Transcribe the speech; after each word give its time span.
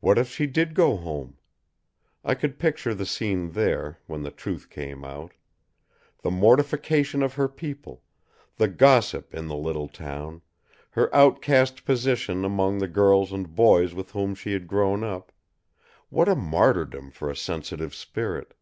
What 0.00 0.18
if 0.18 0.28
she 0.28 0.46
did 0.46 0.74
go 0.74 0.98
home? 0.98 1.38
I 2.22 2.34
could 2.34 2.58
picture 2.58 2.94
the 2.94 3.06
scene 3.06 3.52
there, 3.52 3.98
when 4.06 4.22
the 4.22 4.30
truth 4.30 4.68
came 4.68 5.02
out. 5.02 5.32
The 6.20 6.30
mortification 6.30 7.22
of 7.22 7.32
her 7.36 7.48
people, 7.48 8.02
the 8.56 8.68
gossip 8.68 9.34
in 9.34 9.46
the 9.46 9.56
little 9.56 9.88
town, 9.88 10.42
her 10.90 11.08
outcast 11.14 11.86
position 11.86 12.44
among 12.44 12.76
the 12.80 12.86
girls 12.86 13.32
and 13.32 13.54
boys 13.56 13.94
with 13.94 14.10
whom 14.10 14.34
she 14.34 14.52
had 14.52 14.66
grown 14.68 15.02
up 15.02 15.32
what 16.10 16.28
a 16.28 16.34
martyrdom 16.36 17.10
for 17.10 17.30
a 17.30 17.34
sensitive 17.34 17.94
spirit! 17.94 18.52